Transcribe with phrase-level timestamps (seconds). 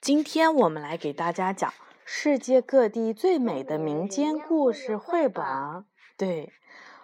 [0.00, 1.72] 今天我们来给大家讲
[2.04, 5.44] 世界各地最美的民间故事绘本。
[6.16, 6.52] 对，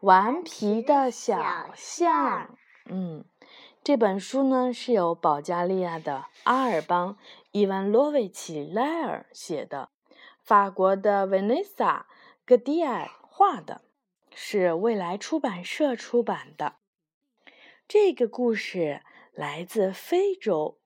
[0.00, 2.56] 顽皮的小象。
[2.86, 3.24] 嗯，
[3.82, 7.14] 这本书呢是由保加利亚的阿尔邦·
[7.50, 9.90] 伊万洛维奇·莱尔写的，
[10.40, 12.06] 法国的维内萨·
[12.46, 13.82] 格迪埃画的，
[14.32, 16.76] 是未来出版社出版的。
[17.88, 20.78] 这个故事来自非洲。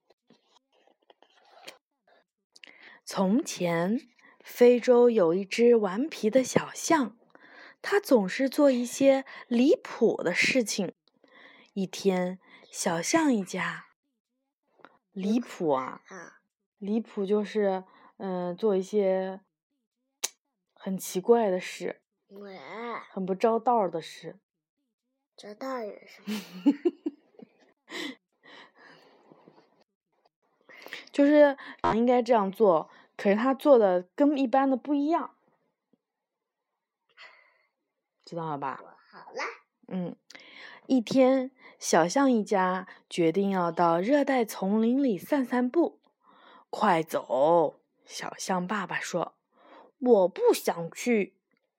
[3.13, 4.07] 从前，
[4.39, 7.17] 非洲有一只顽皮的小象，
[7.81, 10.93] 它总是做一些离谱的事情。
[11.73, 12.39] 一天，
[12.71, 13.87] 小象一家
[15.11, 16.01] 离谱啊，
[16.77, 17.83] 离谱就是
[18.15, 19.41] 嗯，做一些
[20.73, 22.01] 很奇怪的事，
[23.09, 24.39] 很不着道的事。
[25.35, 26.21] 着道也是。
[31.11, 31.57] 就是
[31.93, 32.89] 应该这样做。
[33.21, 35.35] 可是他做的跟一般的不一样，
[38.25, 38.81] 知道了吧？
[39.11, 39.43] 好了。
[39.89, 40.15] 嗯，
[40.87, 45.99] 一天，小象一家决定要到热带丛林里散散步。
[46.71, 47.75] 快走！
[48.05, 49.35] 小象爸爸说
[50.01, 51.35] ：“我不想去。”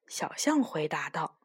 [0.06, 1.38] 小象回答道：“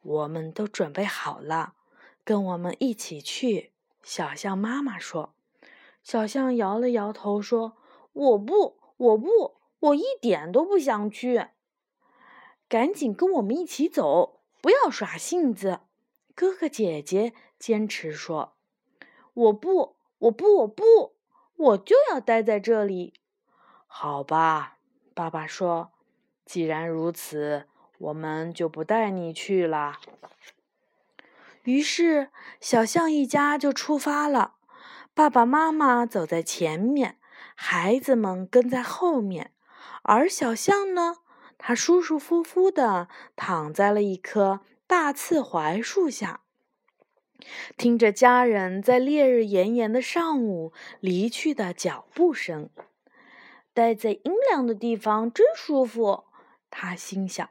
[0.00, 1.74] 我们都准备好了，
[2.22, 5.34] 跟我们一起去。”小象妈妈说。
[6.04, 7.76] 小象摇了摇头说
[8.12, 11.48] ：“我不。”我不，我一点都不想去。
[12.68, 15.80] 赶紧跟我们一起走，不要耍性子。
[16.34, 18.54] 哥哥姐姐坚持说
[19.34, 21.14] ：“我不，我不，我不，
[21.56, 23.14] 我就要待在这里。”
[23.86, 24.78] 好吧，
[25.14, 25.92] 爸爸说
[26.46, 27.66] ：“既然如此，
[27.98, 29.98] 我们就不带你去了。”
[31.64, 34.54] 于是，小象一家就出发了。
[35.14, 37.18] 爸爸妈妈走在前面。
[37.54, 39.52] 孩子们跟在后面，
[40.02, 41.18] 而小象呢，
[41.56, 46.40] 它舒舒服服的躺在了一棵大刺槐树下，
[47.76, 52.70] 听着家人在烈日炎炎的上午离去的脚步声。
[53.72, 56.24] 待在阴凉的地方真舒服，
[56.70, 57.50] 他心想。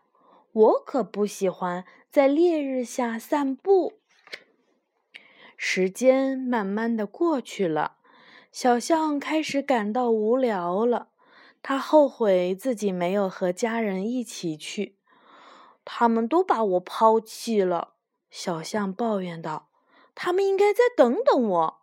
[0.51, 3.93] 我可不喜欢在烈日下散步。
[5.57, 7.97] 时间慢慢的过去了。
[8.53, 11.07] 小象开始感到无聊了，
[11.63, 14.99] 他后悔自己没有和家人一起去，
[15.83, 17.95] 他们都把我抛弃了。
[18.29, 19.69] 小象抱怨道
[20.13, 21.81] ：“他们应该再等等我。”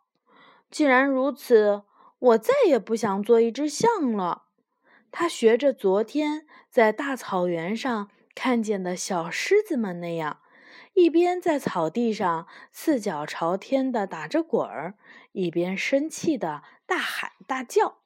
[0.70, 1.82] 既然如此，
[2.20, 4.44] 我再也不想做一只象了。
[5.10, 10.38] 他学着昨天在大草原上看见的小狮子们那样。
[10.94, 14.94] 一边在草地上四脚朝天的打着滚儿，
[15.32, 17.98] 一边生气的大喊大叫。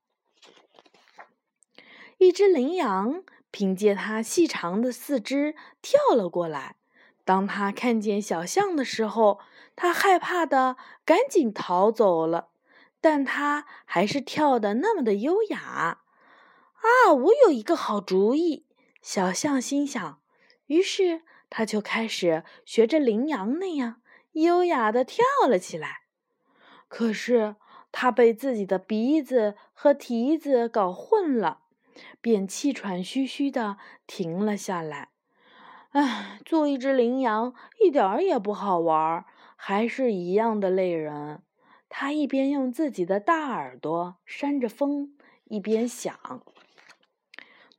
[2.19, 6.77] 一只羚羊凭借它细长的四肢跳了过来。
[7.25, 9.41] 当它看见小象的时候，
[9.75, 12.51] 它害怕的赶紧逃走了。
[13.01, 15.59] 但它还是跳得那么的优雅。
[15.59, 18.67] 啊，我有一个好主意！
[19.03, 20.21] 小象心想。
[20.67, 21.23] 于是。
[21.57, 26.01] 他就开始学着羚羊那样优雅的跳了起来，
[26.89, 27.55] 可是
[27.93, 31.61] 他被自己的鼻子和蹄子搞混了，
[32.21, 35.11] 便气喘吁吁的停了下来。
[35.91, 41.45] 唉，做一只羚羊一点儿也不好玩，还是一样的累人。
[41.89, 46.19] 他一边用自己的大耳朵扇着风，一边想。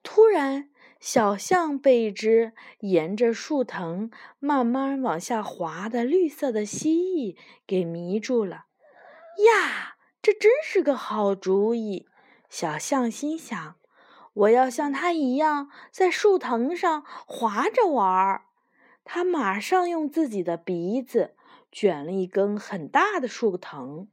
[0.02, 0.70] 突然。
[1.00, 8.66] 小象被一只沿着树藤慢慢往下滑的绿色的蜥蜴给迷住了。
[9.46, 12.08] 呀，这真是个好主意！
[12.50, 13.76] 小象心想
[14.34, 18.46] ：“我要像它一样在树藤上滑着玩儿。”
[19.04, 21.36] 它马上用自己的鼻子
[21.72, 24.08] 卷了一根很大的树藤，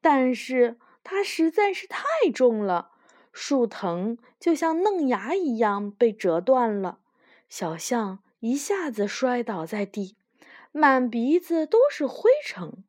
[0.00, 2.91] 但是它实在是太重了。
[3.32, 6.98] 树藤就像嫩芽一样被折断了，
[7.48, 10.16] 小象一下子摔倒在地，
[10.70, 12.84] 满鼻子都是灰尘。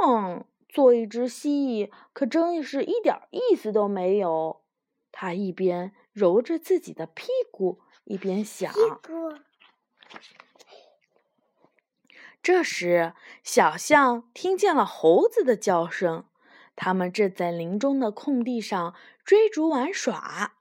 [0.00, 4.62] 嗯，做一只蜥蜴可真是一点意思都没有。
[5.10, 8.72] 他一边揉着自己的屁股，一边想。
[12.42, 16.26] 这时，小象听见了猴子的叫声。
[16.76, 18.94] 他们正在林中的空地上
[19.24, 20.52] 追逐玩耍，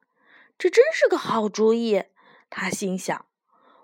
[0.58, 2.06] 这真是个好主意。
[2.50, 3.26] 他心想：“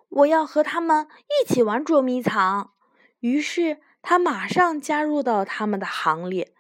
[0.10, 2.74] 我要和他们一起玩捉迷藏。”
[3.20, 6.56] 于是他马上加入到他们的行列。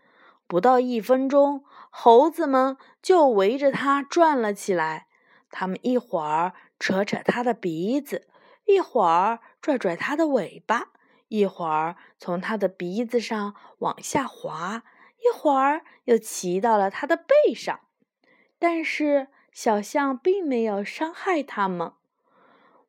[0.45, 5.07] 不到一分钟，猴子们就围着它转了起来。
[5.49, 8.27] 他们一会儿扯扯它的鼻子，
[8.65, 10.89] 一会儿拽拽它的尾巴，
[11.29, 14.83] 一会儿从它的鼻子上往下滑，
[15.21, 17.79] 一会儿又骑到了它的背上。
[18.59, 21.93] 但是小象并没有伤害它们。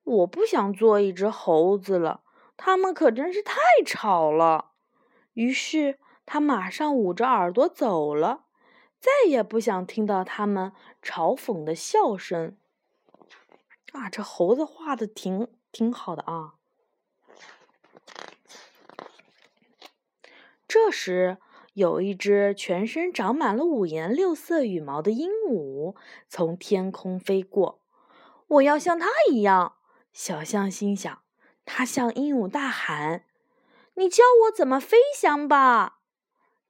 [0.02, 2.22] 我不想做一只猴子了，
[2.56, 3.54] 它们可真是太
[3.86, 4.72] 吵了。
[5.34, 8.44] 于是他马上捂着耳朵走了。
[9.00, 12.56] 再也不想听到他们嘲讽的笑声。
[13.92, 16.54] 啊，这猴子画的挺挺好的啊。
[20.68, 21.38] 这时，
[21.74, 25.96] 有一只全身长满了五颜六色羽毛的鹦鹉
[26.28, 27.80] 从天空飞过。
[28.46, 29.76] 我要像它一样，
[30.12, 31.22] 小象心想。
[31.64, 33.24] 它向鹦鹉大喊
[33.94, 36.00] ：“你教我怎么飞翔吧！”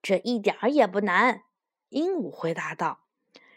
[0.02, 1.42] 这一点儿也不难。
[1.88, 3.00] 鹦鹉回答道，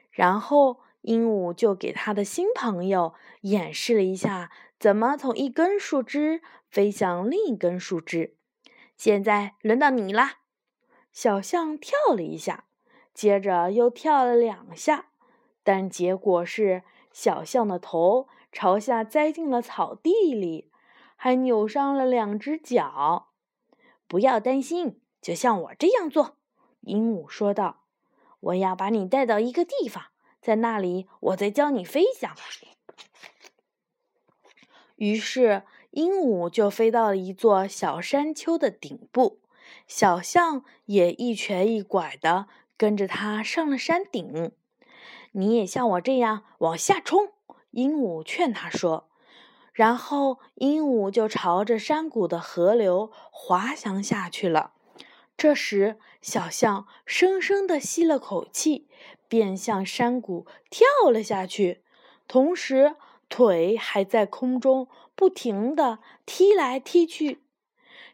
[0.10, 4.50] 然后鹦鹉就给他的新朋友演示了一下
[4.80, 8.36] 怎么从一根树枝飞向另一根树枝。
[8.98, 10.40] 现在轮到你啦！
[11.16, 12.66] 小象跳了一下，
[13.14, 15.06] 接着又跳了两下，
[15.64, 16.84] 但结果是
[17.14, 20.70] 小象的头朝下栽进了草地里，
[21.16, 23.30] 还扭伤了两只脚。
[24.10, 26.36] 不要担心，就像我这样做。”
[26.82, 27.84] 鹦鹉说道。
[28.42, 30.08] 我要把你带到一个地方，
[30.42, 32.36] 在那里我再教你飞翔。
[34.98, 39.40] 于是，鹦鹉就飞到了一座小山丘的顶部，
[39.88, 42.48] 小象也一瘸一拐的
[42.78, 44.52] 跟着它上了山顶。
[45.32, 47.34] 你也像我这样往下冲，
[47.72, 49.10] 鹦鹉劝他说。
[49.74, 54.72] 然后，鹦鹉就朝着山谷的河流滑翔下去了。
[55.36, 58.88] 这时，小象深深地吸了口气，
[59.28, 61.84] 便向山谷跳了下去，
[62.26, 62.96] 同时
[63.28, 67.44] 腿还在空中不停地踢来踢去。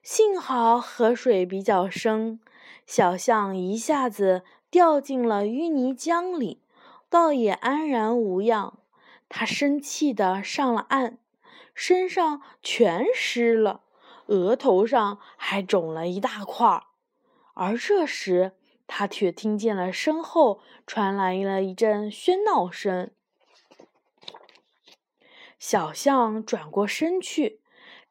[0.04, 2.40] 幸好河水比较深，
[2.88, 6.64] 小象一下子掉进了淤泥浆里，
[7.08, 8.80] 倒也安然无恙。
[9.30, 11.20] 它生气地上了岸，
[11.76, 13.82] 身上全湿了，
[14.26, 16.84] 额头上还肿了一大块。
[17.54, 18.54] 而这时，
[18.88, 23.12] 他却听见了身后传来了一阵喧闹声。
[25.60, 27.61] 小象转过身去，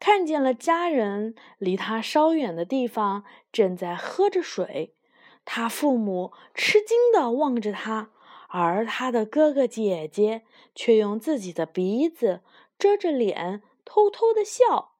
[0.01, 4.97] 看见了家人离他稍远的地方正在喝着水。
[5.45, 8.11] 他父母吃惊地望着他，
[8.49, 10.43] 而他的哥哥姐姐
[10.75, 12.41] 却用自己的鼻子
[12.79, 14.93] 遮着脸，偷偷地笑。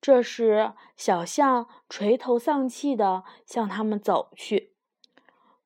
[0.00, 4.74] 这时，小象垂头丧气地向他们走去。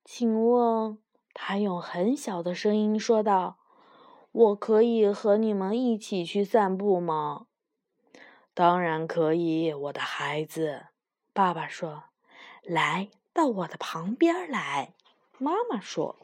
[0.04, 0.98] 请问，
[1.34, 3.58] 他用很小的声音说道
[4.30, 7.46] ：“我可以和你们一起去散步吗
[8.58, 10.86] ？”“当然可以，我的孩子。”
[11.32, 12.06] 爸爸说。
[12.66, 14.94] “来到我的旁边来。”
[15.38, 16.16] 妈妈说。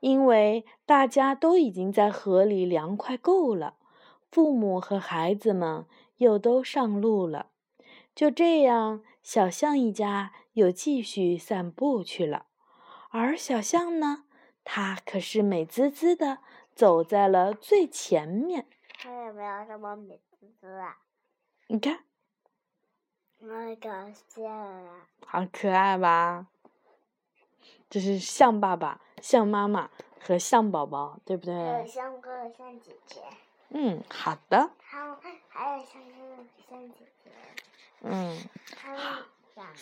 [0.00, 3.74] 因为大家都已经在河里凉快够了，
[4.30, 5.84] 父母和孩子们。
[6.16, 7.48] 又都上路了，
[8.14, 12.46] 就这样，小象一家又继续散步去了。
[13.10, 14.24] 而小象呢，
[14.64, 16.38] 它可是美滋滋的
[16.74, 18.66] 走在了最前面。
[19.02, 20.96] 它有没有什么美滋滋啊？
[21.66, 22.04] 你看，
[23.40, 23.90] 太搞
[24.28, 24.92] 笑了，
[25.26, 26.46] 好可爱吧？
[27.90, 29.90] 这是象爸爸、象妈妈
[30.20, 31.52] 和象宝宝，对不对？
[31.52, 33.20] 还有象哥哥、象姐姐。
[33.70, 34.70] 嗯，好的。
[34.78, 35.18] 还有
[35.48, 37.30] 还有象哥哥、象姐姐。
[38.02, 38.38] 嗯。
[38.76, 39.00] 他们
[39.56, 39.74] 两个。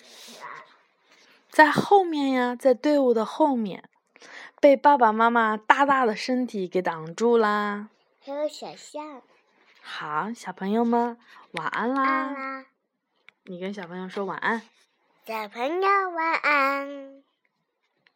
[1.50, 3.86] 在后面呀，在队伍的后面，
[4.62, 7.90] 被爸爸妈妈大大的身体给挡住啦。
[8.30, 9.22] 还有小象。
[9.82, 11.18] 好，小朋友们
[11.50, 12.02] 晚安啦。
[12.02, 12.66] 晚安。
[13.42, 14.62] 你跟小朋友说晚安。
[15.26, 17.24] 小朋友晚安。